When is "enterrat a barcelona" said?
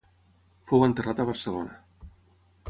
0.87-2.09